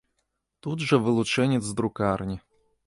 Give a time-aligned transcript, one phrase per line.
[0.67, 2.37] Тут жа вылучэнец з друкарні.